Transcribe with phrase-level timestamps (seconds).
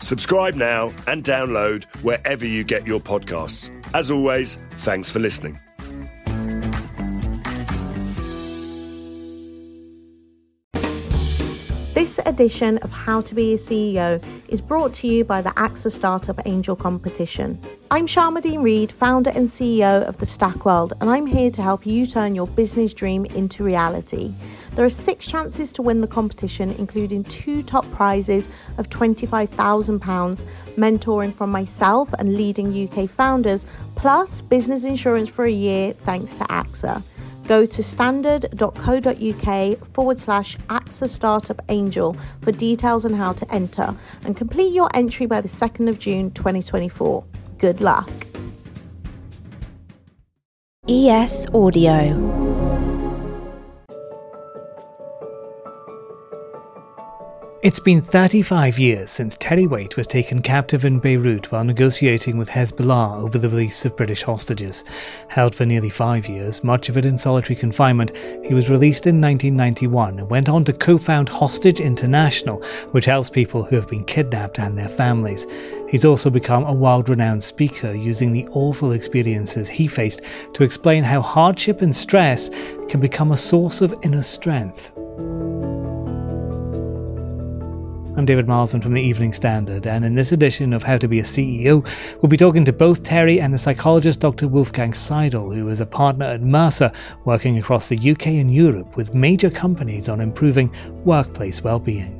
[0.00, 3.70] Subscribe now and download wherever you get your podcasts.
[3.94, 5.60] As always, thanks for listening.
[11.92, 15.92] This edition of How to Be a CEO is brought to you by the AXA
[15.92, 17.60] Startup Angel Competition.
[17.90, 21.84] I'm Sharmadean Reid, founder and CEO of the Stack World, and I'm here to help
[21.84, 24.32] you turn your business dream into reality.
[24.74, 30.44] There are six chances to win the competition, including two top prizes of £25,000,
[30.76, 36.44] mentoring from myself and leading UK founders, plus business insurance for a year thanks to
[36.44, 37.02] AXA
[37.50, 43.92] go to standard.co.uk forward slash AXA Startup Angel for details on how to enter
[44.24, 47.24] and complete your entry by the 2nd of June 2024.
[47.58, 48.08] Good luck.
[50.88, 52.49] ES Audio.
[57.62, 62.48] It's been 35 years since Terry Waite was taken captive in Beirut while negotiating with
[62.48, 64.82] Hezbollah over the release of British hostages.
[65.28, 69.20] Held for nearly five years, much of it in solitary confinement, he was released in
[69.20, 74.04] 1991 and went on to co found Hostage International, which helps people who have been
[74.04, 75.46] kidnapped and their families.
[75.86, 80.22] He's also become a world renowned speaker, using the awful experiences he faced
[80.54, 82.48] to explain how hardship and stress
[82.88, 84.92] can become a source of inner strength.
[88.20, 91.20] I'm David Marlson from the Evening Standard, and in this edition of How to Be
[91.20, 91.82] a CEO,
[92.20, 94.46] we'll be talking to both Terry and the psychologist Dr.
[94.46, 96.92] Wolfgang Seidl, who is a partner at Mercer,
[97.24, 100.70] working across the UK and Europe with major companies on improving
[101.06, 102.14] workplace well-being.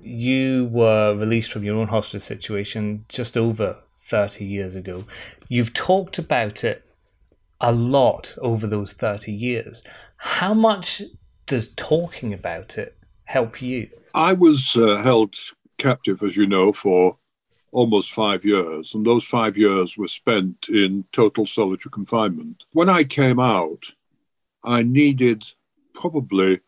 [0.00, 5.02] You were released from your own hostage situation just over 30 years ago.
[5.48, 6.84] You've talked about it
[7.60, 9.82] a lot over those 30 years.
[10.26, 11.02] How much
[11.44, 12.96] does talking about it
[13.26, 13.90] help you?
[14.14, 15.36] I was uh, held
[15.76, 17.18] captive, as you know, for
[17.72, 22.64] almost five years, and those five years were spent in total solitary confinement.
[22.72, 23.92] When I came out,
[24.64, 25.44] I needed
[25.92, 26.60] probably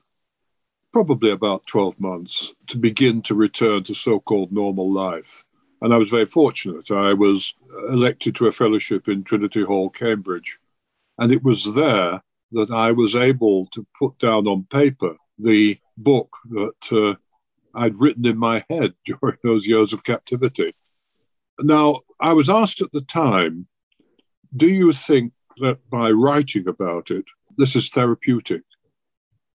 [0.92, 5.44] probably about 12 months to begin to return to so-called normal life.
[5.80, 6.90] And I was very fortunate.
[6.90, 7.54] I was
[7.88, 10.58] elected to a fellowship in Trinity Hall, Cambridge.
[11.18, 12.22] And it was there
[12.52, 17.14] that I was able to put down on paper the book that uh,
[17.74, 20.72] I'd written in my head during those years of captivity.
[21.60, 23.66] Now, I was asked at the time,
[24.54, 27.24] do you think that by writing about it,
[27.56, 28.62] this is therapeutic?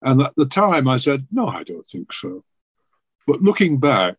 [0.02, 2.44] And at the time, I said, no, I don't think so.
[3.26, 4.16] But looking back,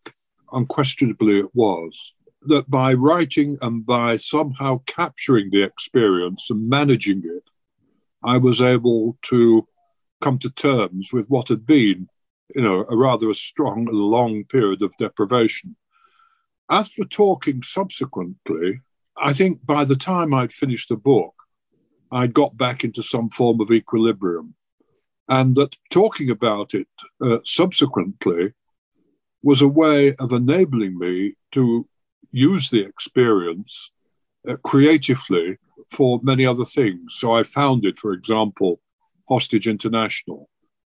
[0.52, 1.98] unquestionably it was.
[2.42, 7.49] That by writing and by somehow capturing the experience and managing it,
[8.22, 9.66] I was able to
[10.20, 12.08] come to terms with what had been,
[12.54, 15.76] you know, a rather a strong, long period of deprivation.
[16.70, 18.80] As for talking subsequently,
[19.16, 21.34] I think by the time I'd finished the book,
[22.12, 24.54] I'd got back into some form of equilibrium.
[25.28, 26.88] And that talking about it
[27.22, 28.52] uh, subsequently
[29.42, 31.88] was a way of enabling me to
[32.32, 33.90] use the experience
[34.48, 35.58] uh, creatively
[35.90, 37.16] for many other things.
[37.16, 38.80] So I founded, for example,
[39.28, 40.48] Hostage International,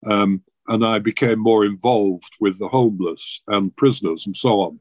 [0.05, 4.79] um, and I became more involved with the homeless and prisoners and so on.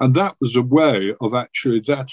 [0.00, 2.10] And that was a way of actually that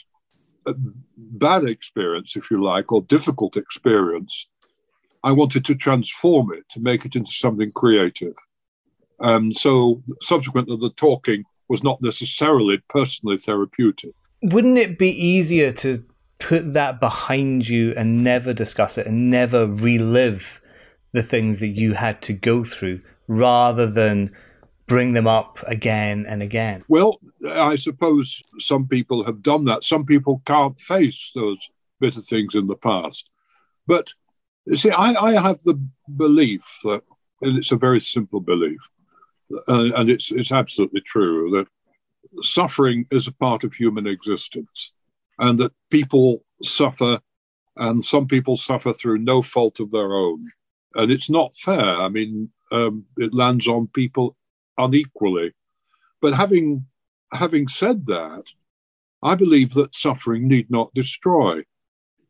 [0.65, 0.73] uh,
[1.17, 4.47] bad experience, if you like, or difficult experience.
[5.23, 8.35] I wanted to transform it to make it into something creative.
[9.19, 14.11] And so, subsequently, the talking was not necessarily personally therapeutic.
[14.41, 15.99] Wouldn't it be easier to
[16.39, 20.59] put that behind you and never discuss it and never relive
[21.13, 22.99] the things that you had to go through
[23.29, 24.31] rather than
[24.87, 26.83] bring them up again and again?
[26.87, 29.83] Well, I suppose some people have done that.
[29.83, 31.57] Some people can't face those
[31.99, 33.29] bitter things in the past.
[33.87, 34.09] But
[34.65, 35.79] you see, I, I have the
[36.15, 37.03] belief that,
[37.41, 38.79] and it's a very simple belief,
[39.67, 41.67] uh, and it's, it's absolutely true, that
[42.43, 44.91] suffering is a part of human existence
[45.39, 47.19] and that people suffer,
[47.75, 50.51] and some people suffer through no fault of their own.
[50.95, 52.01] And it's not fair.
[52.01, 54.35] I mean, um, it lands on people
[54.77, 55.53] unequally.
[56.21, 56.85] But having
[57.33, 58.43] having said that,
[59.23, 61.63] I believe that suffering need not destroy.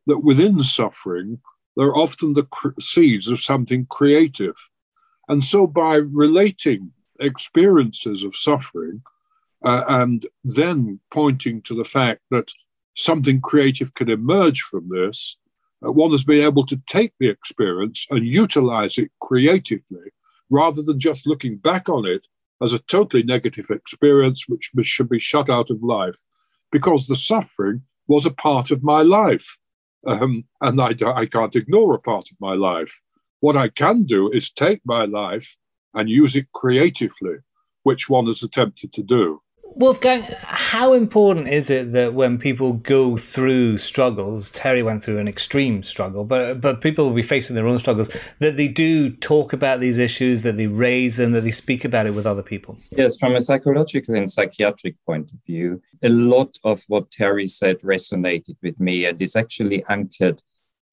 [0.06, 1.40] That within suffering,
[1.76, 4.56] there are often the cr- seeds of something creative.
[5.28, 9.02] And so, by relating experiences of suffering
[9.64, 12.52] uh, and then pointing to the fact that
[12.96, 15.38] something creative can emerge from this,
[15.86, 20.12] uh, one has been able to take the experience and utilize it creatively
[20.50, 22.22] rather than just looking back on it
[22.62, 26.18] as a totally negative experience which should be shut out of life
[26.72, 29.58] because the suffering was a part of my life.
[30.06, 33.00] Um, and I, I can't ignore a part of my life.
[33.40, 35.56] What I can do is take my life
[35.94, 37.36] and use it creatively,
[37.84, 39.43] which one has attempted to do.
[39.76, 45.28] Wolfgang, how important is it that when people go through struggles, Terry went through an
[45.28, 48.10] extreme struggle, but but people will be facing their own struggles,
[48.40, 52.06] that they do talk about these issues, that they raise them, that they speak about
[52.06, 52.78] it with other people?
[52.92, 57.80] Yes, from a psychological and psychiatric point of view, a lot of what Terry said
[57.80, 60.42] resonated with me and is actually anchored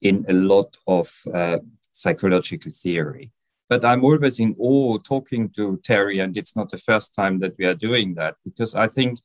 [0.01, 1.59] in a lot of uh,
[1.91, 3.31] psychological theory.
[3.71, 7.53] But I'm always in awe talking to Terry, and it's not the first time that
[7.57, 9.19] we are doing that because I think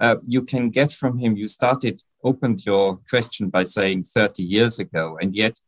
[0.00, 1.36] uh, you can get from him.
[1.36, 5.60] You started, opened your question by saying 30 years ago, and yet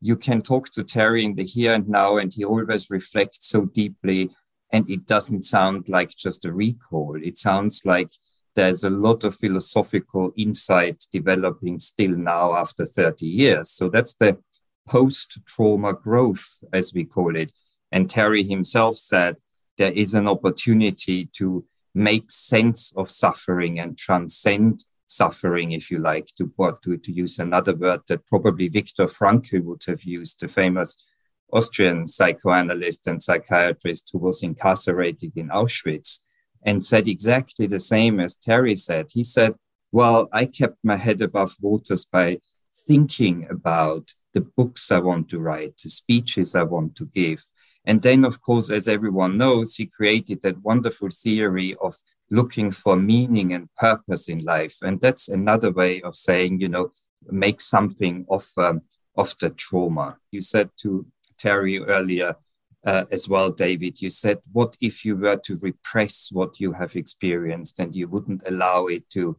[0.00, 3.64] you can talk to Terry in the here and now, and he always reflects so
[3.64, 4.30] deeply.
[4.72, 8.12] And it doesn't sound like just a recall, it sounds like
[8.54, 13.70] there's a lot of philosophical insight developing still now after 30 years.
[13.70, 14.38] So that's the
[14.86, 17.50] post trauma growth, as we call it.
[17.94, 19.36] And Terry himself said
[19.78, 21.64] there is an opportunity to
[21.94, 26.52] make sense of suffering and transcend suffering, if you like, to,
[26.82, 31.06] to, to use another word that probably Viktor Frankl would have used, the famous
[31.52, 36.18] Austrian psychoanalyst and psychiatrist who was incarcerated in Auschwitz
[36.64, 39.06] and said exactly the same as Terry said.
[39.12, 39.54] He said,
[39.92, 42.40] Well, I kept my head above waters by
[42.88, 47.44] thinking about the books I want to write, the speeches I want to give,
[47.86, 51.96] and then, of course, as everyone knows, he created that wonderful theory of
[52.30, 54.76] looking for meaning and purpose in life.
[54.82, 56.92] And that's another way of saying, you know,
[57.26, 58.82] make something of, um,
[59.16, 60.16] of the trauma.
[60.30, 62.36] You said to Terry earlier
[62.86, 66.96] uh, as well, David, you said, what if you were to repress what you have
[66.96, 69.36] experienced and you wouldn't allow it to,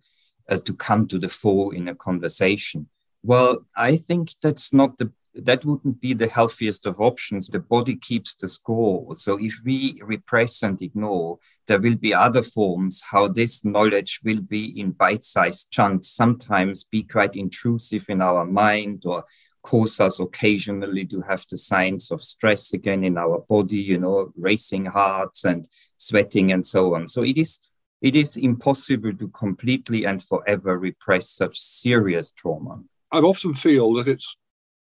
[0.49, 2.89] uh, to come to the fore in a conversation?
[3.23, 7.47] Well, I think that's not the that wouldn't be the healthiest of options.
[7.47, 9.15] The body keeps the score.
[9.15, 14.41] So if we repress and ignore, there will be other forms how this knowledge will
[14.41, 19.25] be in bite-sized chunks, sometimes be quite intrusive in our mind or
[19.63, 24.31] cause us occasionally to have the signs of stress again in our body, you know,
[24.37, 25.67] racing hearts and
[25.97, 27.07] sweating and so on.
[27.07, 27.59] So it is
[28.01, 32.83] it is impossible to completely and forever repress such serious trauma.
[33.11, 34.35] I often feel that it's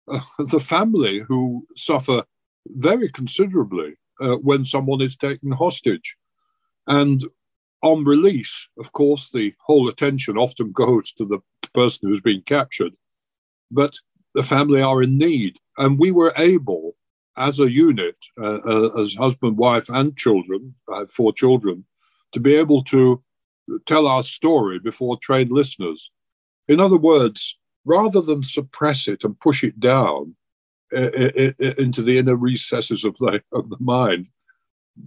[0.39, 2.23] the family who suffer
[2.67, 6.15] very considerably uh, when someone is taken hostage.
[6.87, 7.23] And
[7.81, 11.39] on release, of course, the whole attention often goes to the
[11.73, 12.93] person who's been captured,
[13.69, 13.95] but
[14.33, 15.57] the family are in need.
[15.77, 16.95] And we were able,
[17.35, 21.85] as a unit, uh, uh as husband, wife, and children, I have four children,
[22.31, 23.23] to be able to
[23.85, 26.11] tell our story before trained listeners.
[26.67, 30.35] In other words, rather than suppress it and push it down
[30.95, 31.09] uh,
[31.77, 34.29] into the inner recesses of the, of the mind,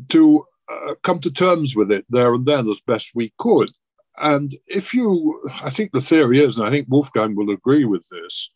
[0.08, 3.70] to uh, come to terms with it there and then as best we could.
[4.18, 8.06] And if you, I think the theory is, and I think Wolfgang will agree with
[8.10, 8.52] this,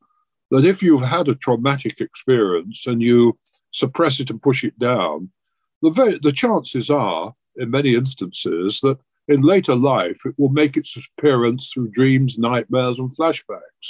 [0.50, 3.38] that if you've had a traumatic experience and you
[3.72, 5.30] suppress it and push it down,
[5.82, 10.76] the, very, the chances are, in many instances, that in later life it will make
[10.76, 13.86] its appearance through dreams, nightmares, and flashbacks.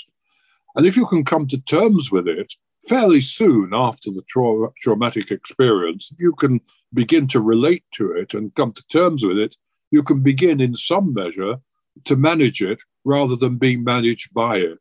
[0.75, 2.54] And if you can come to terms with it
[2.88, 6.61] fairly soon after the tra- traumatic experience, if you can
[6.93, 9.57] begin to relate to it and come to terms with it,
[9.90, 11.57] you can begin in some measure
[12.04, 14.81] to manage it rather than being managed by it.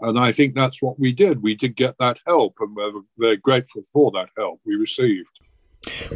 [0.00, 1.42] And I think that's what we did.
[1.42, 5.28] We did get that help, and we're very grateful for that help we received.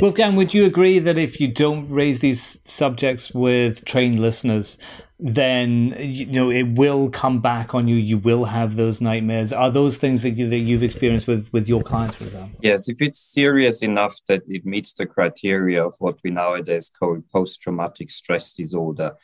[0.00, 4.78] Wolfgang, would you agree that if you don't raise these subjects with trained listeners,
[5.20, 7.96] then you know it will come back on you.
[7.96, 9.52] You will have those nightmares.
[9.52, 12.58] Are those things that you, that you've experienced with with your clients, for example?
[12.62, 17.22] Yes, if it's serious enough that it meets the criteria of what we nowadays call
[17.32, 19.16] post traumatic stress disorder,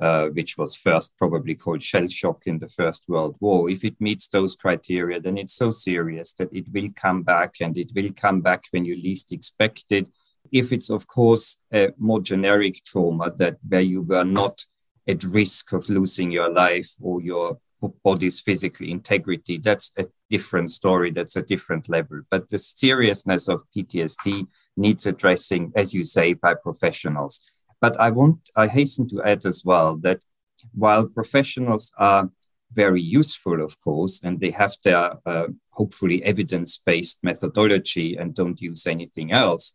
[0.00, 4.00] uh, which was first probably called shell shock in the First World War, if it
[4.00, 8.10] meets those criteria, then it's so serious that it will come back and it will
[8.14, 10.06] come back when you least expect it.
[10.52, 14.64] If it's, of course, a more generic trauma that where you were not
[15.10, 17.58] at risk of losing your life or your
[18.04, 21.10] body's physical integrity, that's a different story.
[21.10, 22.22] That's a different level.
[22.30, 27.40] But the seriousness of PTSD needs addressing, as you say, by professionals.
[27.80, 30.24] But I want, I hasten to add as well that
[30.72, 32.30] while professionals are
[32.72, 38.60] very useful, of course, and they have their uh, hopefully evidence based methodology and don't
[38.60, 39.74] use anything else,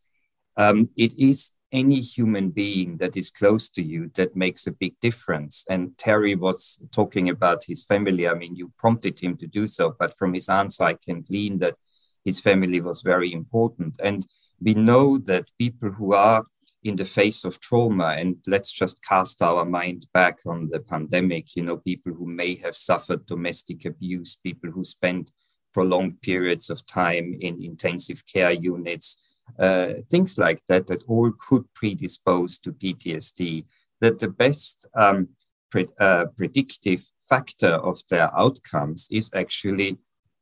[0.56, 4.98] um, it is any human being that is close to you that makes a big
[5.02, 5.66] difference.
[5.70, 8.28] And Terry was talking about his family.
[8.28, 11.60] I mean, you prompted him to do so, but from his answer, I can glean
[11.60, 11.76] that
[12.24, 14.00] his family was very important.
[14.02, 14.26] And
[14.62, 16.46] we know that people who are
[16.86, 21.56] in the face of trauma and let's just cast our mind back on the pandemic
[21.56, 25.32] you know people who may have suffered domestic abuse people who spent
[25.74, 29.25] prolonged periods of time in intensive care units
[29.60, 33.66] uh, things like that that all could predispose to ptsd
[34.02, 35.30] that the best um,
[35.72, 39.98] pre- uh, predictive factor of their outcomes is actually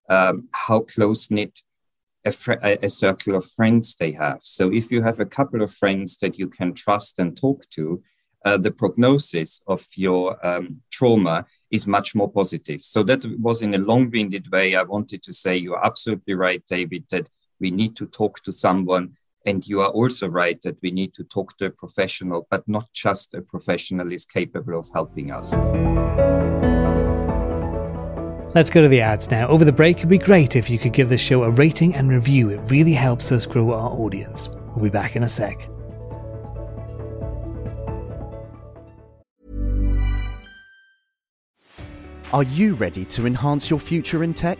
[0.10, 1.62] um, how close knit
[2.26, 4.40] a, fr- a, circle of friends they have.
[4.42, 8.02] So if you have a couple of friends that you can trust and talk to,
[8.46, 12.82] uh, the prognosis of your um, trauma is much more positive.
[12.82, 14.76] So that was in a long-winded way.
[14.76, 17.30] I wanted to say you're absolutely right, David, that
[17.64, 19.16] we need to talk to someone.
[19.46, 22.92] And you are also right that we need to talk to a professional, but not
[22.94, 25.54] just a professional is capable of helping us.
[28.54, 29.48] Let's go to the ads now.
[29.48, 32.10] Over the break, it'd be great if you could give the show a rating and
[32.10, 32.50] review.
[32.50, 34.50] It really helps us grow our audience.
[34.76, 35.70] We'll be back in a sec.
[42.32, 44.60] Are you ready to enhance your future in tech?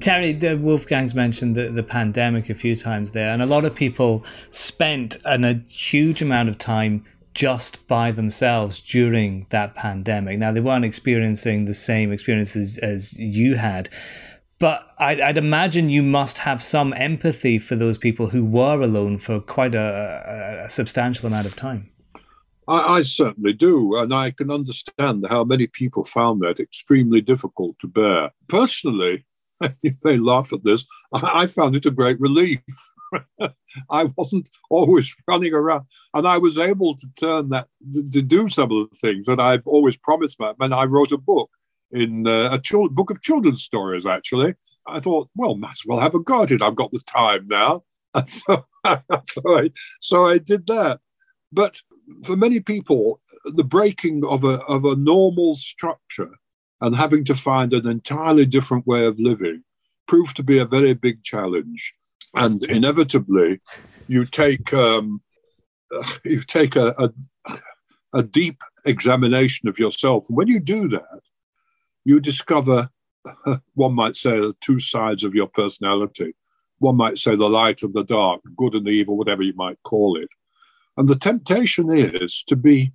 [0.00, 3.74] Terry, the Wolfgang's mentioned the, the pandemic a few times there, and a lot of
[3.74, 10.38] people spent an, a huge amount of time just by themselves during that pandemic.
[10.38, 13.90] Now, they weren't experiencing the same experiences as you had,
[14.58, 19.18] but I'd, I'd, imagine you must have some empathy for those people who were alone
[19.18, 21.90] for quite a, a substantial amount of time.
[22.66, 27.78] I, I, certainly do, and I can understand how many people found that extremely difficult
[27.80, 28.30] to bear.
[28.48, 29.26] Personally,
[29.82, 30.84] you may laugh at this.
[31.12, 32.60] I, found it a great relief.
[33.90, 38.72] I wasn't always running around, and I was able to turn that to, do some
[38.72, 40.40] of the things that I've always promised.
[40.40, 41.50] My, and I wrote a book
[41.92, 44.06] in uh, a children, book of children's stories.
[44.06, 44.54] Actually,
[44.86, 46.62] I thought, well, might as well have a go at it.
[46.62, 47.84] I've got the time now,
[48.14, 48.64] and so
[49.24, 49.70] so I
[50.00, 51.00] so I did that.
[51.52, 51.80] But
[52.24, 56.32] for many people, the breaking of a of a normal structure
[56.80, 59.64] and having to find an entirely different way of living
[60.06, 61.94] proved to be a very big challenge.
[62.34, 63.60] And inevitably,
[64.08, 65.22] you take um,
[66.24, 67.58] you take a, a,
[68.12, 70.26] a deep examination of yourself.
[70.28, 71.20] And when you do that,
[72.04, 72.90] you discover,
[73.74, 76.34] one might say, the two sides of your personality.
[76.78, 80.18] One might say the light and the dark, good and evil, whatever you might call
[80.20, 80.28] it.
[80.96, 82.92] And the temptation is to be,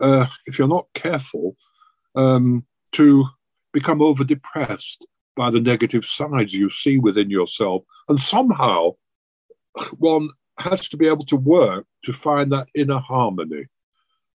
[0.00, 1.56] uh, if you're not careful,
[2.14, 3.26] um, to
[3.72, 7.84] become over depressed by the negative sides you see within yourself.
[8.08, 8.92] And somehow
[9.98, 13.66] one has to be able to work to find that inner harmony.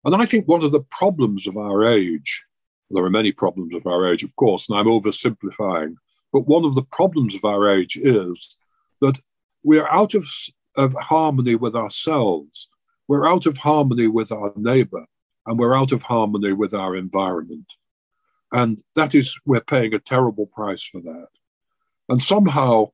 [0.05, 2.45] And I think one of the problems of our age,
[2.91, 5.95] there are many problems of our age, of course, and I'm oversimplifying,
[6.33, 8.57] but one of the problems of our age is
[9.01, 9.21] that
[9.63, 10.27] we're out of
[10.77, 12.69] of harmony with ourselves.
[13.09, 15.05] We're out of harmony with our neighbor
[15.47, 17.67] and we're out of harmony with our environment.
[18.53, 21.29] And that is, we're paying a terrible price for that.
[22.09, 22.91] And somehow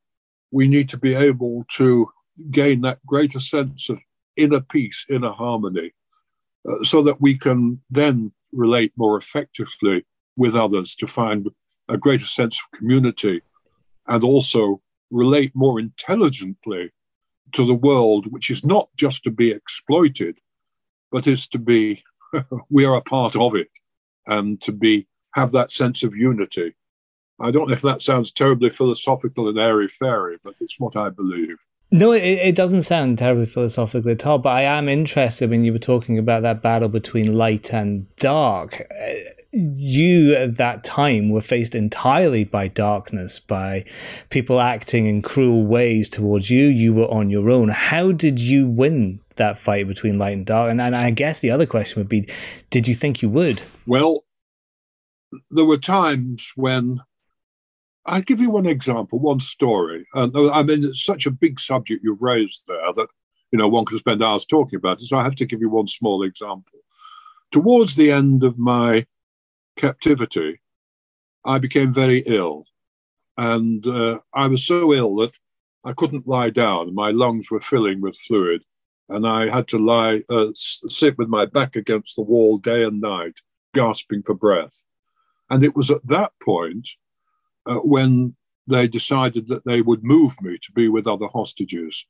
[0.50, 2.08] we need to be able to
[2.50, 3.98] gain that greater sense of
[4.36, 5.92] inner peace, inner harmony,
[6.68, 11.48] uh, so that we can then relate more effectively with others to find
[11.88, 13.42] a greater sense of community
[14.06, 16.92] and also relate more intelligently
[17.52, 20.38] to the world, which is not just to be exploited,
[21.10, 22.02] but is to be,
[22.70, 23.70] we are a part of it
[24.26, 26.74] and to be, have that sense of unity.
[27.40, 31.10] I don't know if that sounds terribly philosophical and airy fairy, but it's what I
[31.10, 31.56] believe.
[31.90, 35.72] No, it, it doesn't sound terribly philosophical at all, but I am interested when you
[35.72, 38.74] were talking about that battle between light and dark.
[38.74, 39.14] Uh,
[39.52, 43.86] you at that time were faced entirely by darkness, by
[44.28, 46.66] people acting in cruel ways towards you.
[46.66, 47.70] You were on your own.
[47.70, 50.68] How did you win that fight between light and dark?
[50.68, 52.28] And, and I guess the other question would be
[52.68, 53.62] did you think you would?
[53.86, 54.24] Well,
[55.50, 57.00] there were times when
[58.06, 60.06] I'll give you one example, one story.
[60.14, 63.08] And uh, I mean, it's such a big subject you've raised there that
[63.52, 65.06] you know one could spend hours talking about it.
[65.06, 66.80] So I have to give you one small example.
[67.52, 69.06] Towards the end of my
[69.76, 70.60] captivity,
[71.44, 72.64] I became very ill,
[73.36, 75.32] and uh, I was so ill that
[75.84, 76.94] I couldn't lie down.
[76.94, 78.62] My lungs were filling with fluid,
[79.08, 83.00] and I had to lie, uh, sit with my back against the wall day and
[83.00, 83.34] night,
[83.74, 84.84] gasping for breath.
[85.50, 86.88] And it was at that point
[87.66, 88.36] uh, when
[88.66, 92.06] they decided that they would move me to be with other hostages.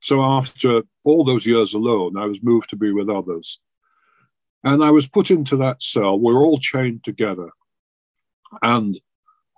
[0.00, 3.60] So after all those years alone, I was moved to be with others.
[4.64, 6.18] And I was put into that cell.
[6.18, 7.50] We were all chained together.
[8.62, 9.00] And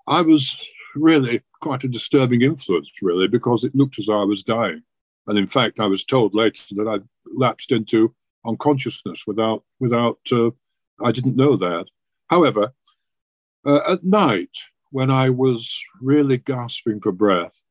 [0.07, 4.43] I was really quite a disturbing influence, really, because it looked as though I was
[4.43, 4.83] dying.
[5.27, 6.99] And in fact, I was told later that I
[7.35, 10.51] lapsed into unconsciousness without, without uh,
[11.03, 11.87] I didn't know that.
[12.29, 12.75] However,
[13.65, 14.51] uh, at night,
[14.91, 17.63] when I was really gasping for breath,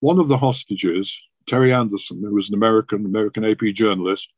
[0.00, 4.32] one of the hostages, Terry Anderson, who was an American American AP journalist,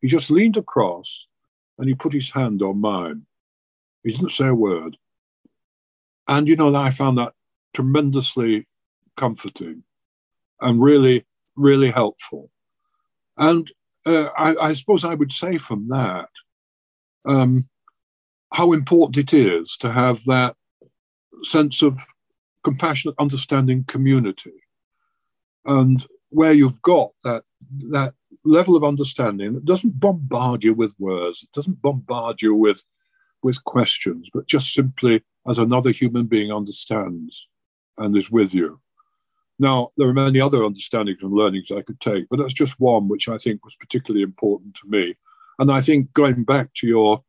[0.00, 1.26] he just leaned across
[1.78, 3.26] and he put his hand on mine.
[4.02, 4.96] He didn't say a word.
[6.26, 7.32] And you know, I found that
[7.74, 8.66] tremendously
[9.16, 9.84] comforting
[10.60, 12.50] and really, really helpful.
[13.36, 13.70] And
[14.06, 16.28] uh, I, I, suppose I would say from that
[17.24, 17.68] um,
[18.52, 20.54] how important it is to have that
[21.42, 21.98] sense of
[22.62, 24.52] compassionate, understanding community.
[25.64, 27.44] And where you've got that,
[27.90, 32.84] that level of understanding that doesn't bombard you with words, it doesn't bombard you with,
[33.42, 37.46] with questions, but just simply as another human being understands
[37.98, 38.80] and is with you.
[39.58, 43.08] Now, there are many other understandings and learnings I could take, but that's just one
[43.08, 45.14] which I think was particularly important to me.
[45.58, 47.22] And I think going back to your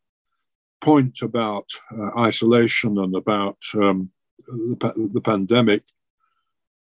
[0.84, 1.66] point about
[1.98, 4.10] uh, isolation and about um,
[4.48, 5.84] the, the, pandemic,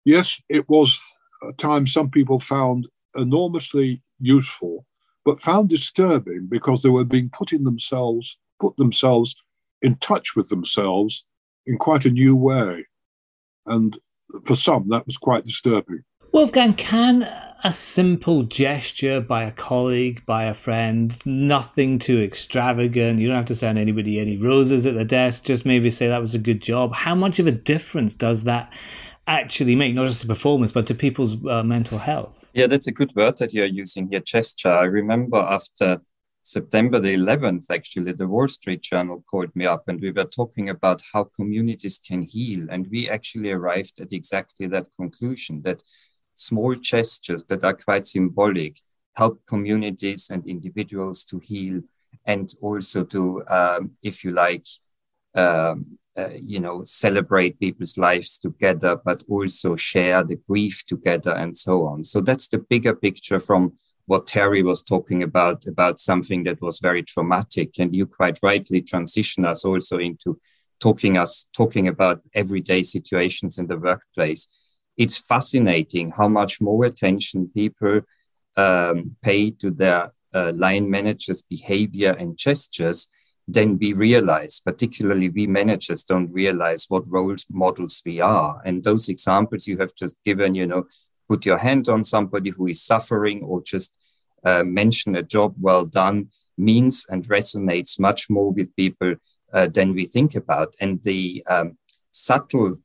[0.04, 1.00] yes, it was
[1.46, 4.86] a time some people found enormously useful,
[5.24, 9.36] but found disturbing because they were being put in themselves, put themselves
[9.82, 11.26] in touch with themselves
[11.66, 12.86] in quite a new way.
[13.66, 13.98] And
[14.44, 16.04] for some, that was quite disturbing.
[16.32, 17.28] Wolfgang, can
[17.64, 23.46] a simple gesture by a colleague, by a friend, nothing too extravagant, you don't have
[23.46, 26.62] to send anybody any roses at the desk, just maybe say that was a good
[26.62, 26.94] job.
[26.94, 28.72] How much of a difference does that
[29.26, 32.50] actually make, not just to performance, but to people's uh, mental health?
[32.54, 34.72] Yeah, that's a good word that you're using here, gesture.
[34.72, 36.00] I remember after
[36.42, 40.68] September the 11th, actually, the Wall Street Journal called me up and we were talking
[40.68, 42.66] about how communities can heal.
[42.70, 45.82] And we actually arrived at exactly that conclusion that
[46.40, 48.80] small gestures that are quite symbolic
[49.14, 51.80] help communities and individuals to heal
[52.24, 54.66] and also to, um, if you like,
[55.34, 61.56] um, uh, you know, celebrate people's lives together, but also share the grief together and
[61.56, 62.04] so on.
[62.04, 63.72] So that's the bigger picture from
[64.06, 67.78] what Terry was talking about, about something that was very traumatic.
[67.78, 70.40] And you quite rightly transition us also into
[70.80, 74.48] talking us, talking about everyday situations in the workplace
[75.00, 78.02] it's fascinating how much more attention people
[78.58, 83.08] um, pay to their uh, line managers' behavior and gestures
[83.48, 84.60] than we realize.
[84.60, 88.60] Particularly, we managers don't realize what role models we are.
[88.66, 90.84] And those examples you have just given, you know,
[91.30, 93.96] put your hand on somebody who is suffering or just
[94.44, 99.14] uh, mention a job well done means and resonates much more with people
[99.54, 100.76] uh, than we think about.
[100.78, 101.78] And the um,
[102.12, 102.76] subtle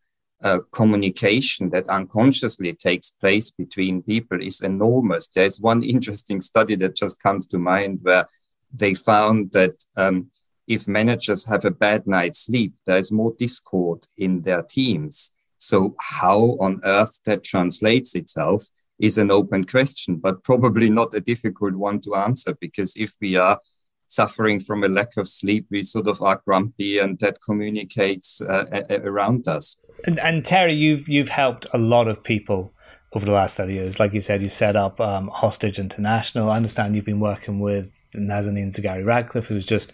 [0.46, 5.28] uh, communication that unconsciously takes place between people is enormous.
[5.28, 8.28] There's one interesting study that just comes to mind where
[8.72, 10.30] they found that um,
[10.68, 15.32] if managers have a bad night's sleep, there's more discord in their teams.
[15.58, 18.68] So, how on earth that translates itself
[19.00, 23.36] is an open question, but probably not a difficult one to answer because if we
[23.36, 23.60] are
[24.08, 28.84] suffering from a lack of sleep, we sort of are grumpy, and that communicates uh,
[28.90, 29.80] around us.
[30.06, 32.74] And, and, Terry, you've you've helped a lot of people
[33.14, 34.00] over the last 30 years.
[34.00, 36.52] Like you said, you set up um, Hostage International.
[36.52, 39.92] I understand you've been working with Nazanin Zaghari Ratcliffe, who's just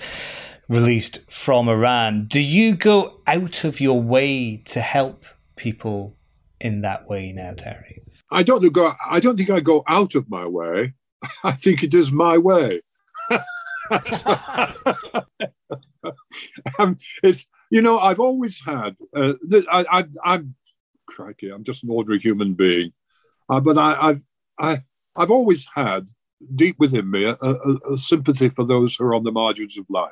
[0.68, 2.26] released from Iran.
[2.28, 6.18] Do you go out of your way to help people
[6.60, 8.02] in that way now, Terry?
[8.32, 8.94] I don't go.
[9.10, 10.94] I don't think I go out of my way.
[11.44, 12.82] I think it is my way.
[16.80, 18.98] um, it's you know I've always had.
[19.16, 19.34] Uh,
[19.72, 20.56] I, I, am
[21.08, 21.50] crikey.
[21.50, 22.92] I'm just an ordinary human being,
[23.50, 24.22] uh, but I, I've
[24.60, 24.78] I,
[25.16, 26.08] I've always had
[26.56, 29.90] deep within me a, a, a, sympathy for those who are on the margins of
[29.90, 30.12] life.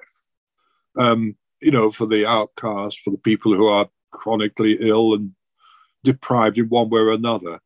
[0.98, 5.32] Um, you know, for the outcasts, for the people who are chronically ill and
[6.04, 7.60] deprived in one way or another.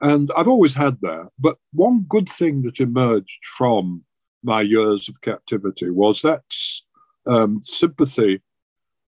[0.00, 1.28] And I've always had that.
[1.38, 4.04] But one good thing that emerged from
[4.42, 6.42] my years of captivity was that
[7.26, 8.42] um, sympathy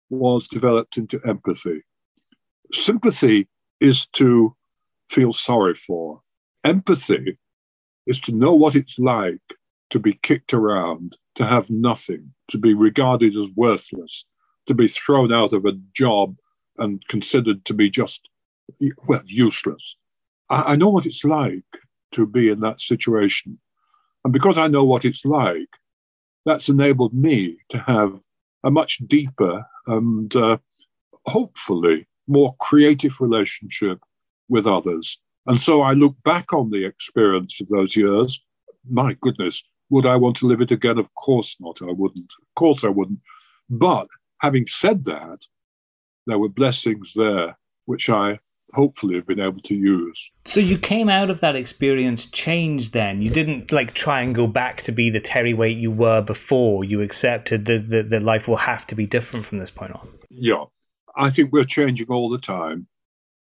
[0.09, 1.83] was developed into empathy.
[2.73, 3.47] Sympathy
[3.79, 4.55] is to
[5.09, 6.21] feel sorry for.
[6.63, 7.37] Empathy
[8.05, 9.41] is to know what it's like
[9.89, 14.25] to be kicked around, to have nothing, to be regarded as worthless,
[14.65, 16.35] to be thrown out of a job
[16.77, 18.29] and considered to be just,
[19.07, 19.95] well, useless.
[20.49, 21.63] I, I know what it's like
[22.13, 23.59] to be in that situation.
[24.23, 25.69] And because I know what it's like,
[26.45, 28.19] that's enabled me to have
[28.63, 30.57] a much deeper and uh,
[31.25, 33.99] hopefully more creative relationship
[34.49, 35.19] with others.
[35.45, 38.41] And so I look back on the experience of those years.
[38.89, 40.97] My goodness, would I want to live it again?
[40.97, 41.81] Of course not.
[41.81, 42.31] I wouldn't.
[42.41, 43.19] Of course I wouldn't.
[43.69, 44.07] But
[44.41, 45.39] having said that,
[46.25, 48.37] there were blessings there which I
[48.73, 50.30] hopefully have been able to use.
[50.45, 53.21] So you came out of that experience changed then.
[53.21, 56.84] You didn't like try and go back to be the Terry Waite you were before.
[56.84, 60.10] You accepted that, that, that life will have to be different from this point on.
[60.30, 60.65] Yeah.
[61.15, 62.88] I think we're changing all the time.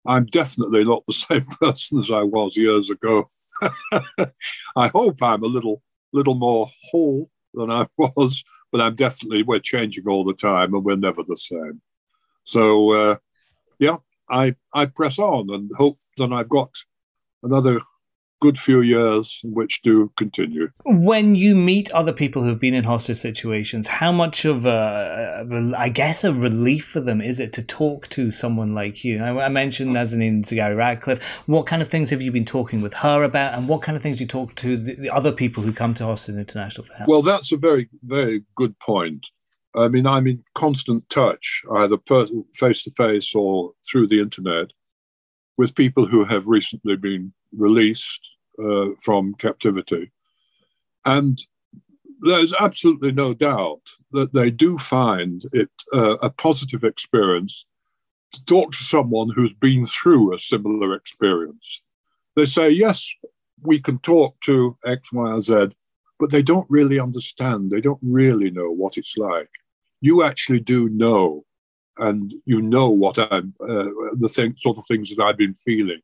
[0.06, 3.26] I'm definitely not the same person as I was years ago.
[4.76, 5.82] I hope I'm a little
[6.14, 10.84] little more whole than I was, but I'm definitely we're changing all the time and
[10.84, 11.82] we're never the same.
[12.44, 13.16] So uh,
[13.80, 13.98] yeah,
[14.30, 16.72] I, I press on and hope that I've got
[17.44, 17.82] another
[18.42, 20.70] good few years in which to continue.
[20.86, 25.90] When you meet other people who've been in hostage situations, how much of a, I
[25.90, 29.24] guess, a relief for them is it to talk to someone like you?
[29.24, 30.00] I, I mentioned oh.
[30.00, 31.44] Nazanin Zaghari Ratcliffe.
[31.48, 34.04] What kind of things have you been talking with her about, and what kind of
[34.04, 37.10] things you talk to the, the other people who come to Hostage International for help?
[37.10, 39.26] Well, that's a very, very good point.
[39.76, 41.98] I mean, I'm in constant touch, either
[42.54, 44.72] face to face or through the internet,
[45.58, 48.22] with people who have recently been released
[48.58, 50.12] uh, from captivity.
[51.04, 51.42] And
[52.22, 57.66] there's absolutely no doubt that they do find it uh, a positive experience
[58.34, 61.82] to talk to someone who's been through a similar experience.
[62.36, 63.10] They say, yes,
[63.62, 65.70] we can talk to X, Y, or Z,
[66.20, 67.72] but they don't really understand.
[67.72, 69.50] They don't really know what it's like
[70.06, 71.46] you actually do know,
[71.98, 73.90] and you know what I'm, uh,
[74.24, 76.02] the thing, sort of things that I've been feeling.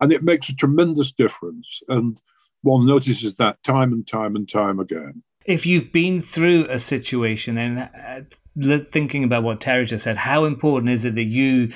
[0.00, 1.80] And it makes a tremendous difference.
[1.86, 2.20] And
[2.62, 5.22] one notices that time and time and time again.
[5.44, 10.44] If you've been through a situation and uh, thinking about what Terry just said, how
[10.44, 11.70] important is it that you,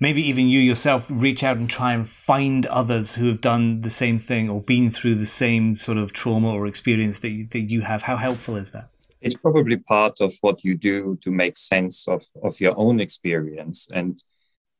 [0.00, 3.90] maybe even you yourself, reach out and try and find others who have done the
[3.90, 7.70] same thing or been through the same sort of trauma or experience that you, that
[7.70, 8.02] you have?
[8.02, 8.91] How helpful is that?
[9.22, 13.88] It's probably part of what you do to make sense of, of your own experience
[13.92, 14.22] and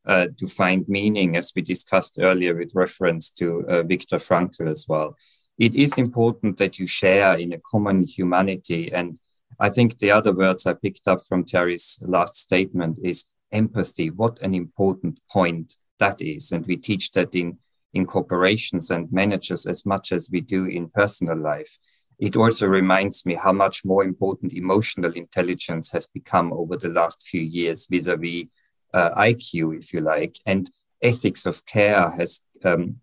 [0.05, 4.85] uh, to find meaning, as we discussed earlier with reference to uh, Viktor Frankl as
[4.87, 5.15] well.
[5.57, 8.91] It is important that you share in a common humanity.
[8.91, 9.17] And
[9.59, 14.09] I think the other words I picked up from Terry's last statement is empathy.
[14.09, 16.51] What an important point that is.
[16.51, 17.59] And we teach that in,
[17.93, 21.77] in corporations and managers as much as we do in personal life
[22.19, 27.23] it also reminds me how much more important emotional intelligence has become over the last
[27.23, 28.45] few years vis-a-vis
[28.93, 30.69] uh, IQ, if you like, and
[31.01, 32.97] ethics of care has um,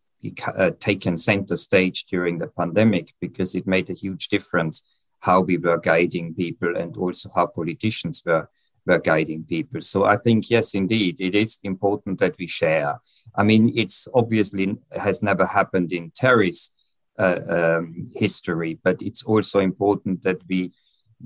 [0.46, 4.88] uh, taken center stage during the pandemic because it made a huge difference
[5.20, 8.48] how we were guiding people and also how politicians were
[8.86, 9.80] were guiding people.
[9.82, 12.98] So I think, yes, indeed, it is important that we share.
[13.34, 16.74] I mean, it's obviously has never happened in Terry's
[17.20, 20.72] um, history, but it's also important that we,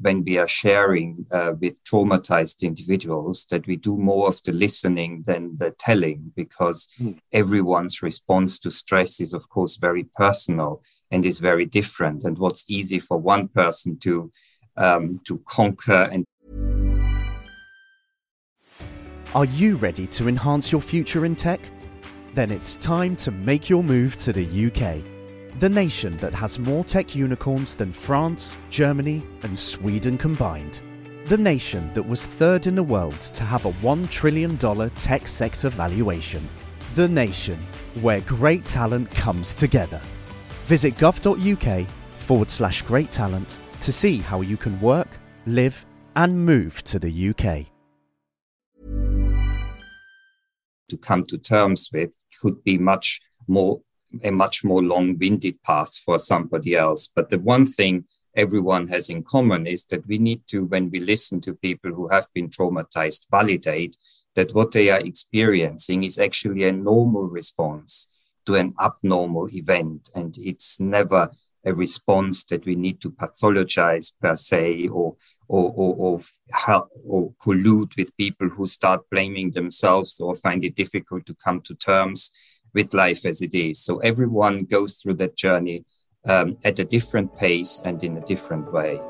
[0.00, 5.22] when we are sharing uh, with traumatized individuals, that we do more of the listening
[5.26, 7.18] than the telling, because mm.
[7.32, 12.24] everyone's response to stress is, of course, very personal and is very different.
[12.24, 14.32] And what's easy for one person to
[14.76, 16.24] um, to conquer and
[19.34, 21.60] Are you ready to enhance your future in tech?
[22.34, 25.02] Then it's time to make your move to the UK,
[25.58, 30.82] the nation that has more tech unicorns than France, Germany, and Sweden combined.
[31.26, 34.58] The nation that was third in the world to have a $1 trillion
[34.90, 36.46] tech sector valuation.
[36.94, 37.58] The nation
[38.02, 40.00] where great talent comes together.
[40.66, 41.86] Visit gov.uk
[42.16, 45.08] forward slash great talent to see how you can work,
[45.46, 45.84] live,
[46.16, 47.66] and move to the UK.
[50.88, 53.80] to come to terms with could be much more
[54.22, 57.06] a much more long-winded path for somebody else.
[57.06, 58.04] But the one thing
[58.36, 62.08] everyone has in common is that we need to when we listen to people who
[62.08, 63.96] have been traumatized validate
[64.34, 68.08] that what they are experiencing is actually a normal response
[68.46, 70.10] to an abnormal event.
[70.14, 71.30] And it's never
[71.64, 76.20] a response that we need to pathologize per se or or, or,
[76.66, 81.60] or, or collude with people who start blaming themselves or find it difficult to come
[81.60, 82.30] to terms
[82.74, 83.78] with life as it is.
[83.80, 85.84] So everyone goes through that journey
[86.26, 89.00] um, at a different pace and in a different way.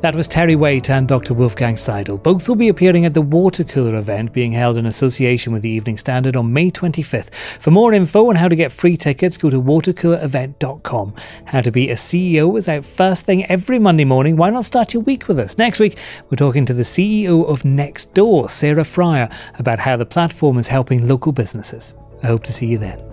[0.00, 1.34] That was Terry Waite and Dr.
[1.34, 2.22] Wolfgang Seidl.
[2.22, 5.70] Both will be appearing at the Water Cooler event being held in association with the
[5.70, 7.34] Evening Standard on May 25th.
[7.34, 11.14] For more info on how to get free tickets, go to watercoolerevent.com.
[11.46, 14.36] How to be a CEO is out first thing every Monday morning.
[14.36, 15.58] Why not start your week with us?
[15.58, 15.98] Next week,
[16.30, 21.08] we're talking to the CEO of Nextdoor, Sarah Friar, about how the platform is helping
[21.08, 21.92] local businesses.
[22.22, 23.07] I hope to see you then.